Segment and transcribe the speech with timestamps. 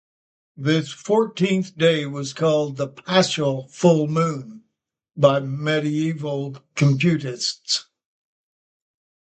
[0.57, 4.63] This fourteenth day was called the "paschal full moon"
[5.15, 7.83] by medieval computists.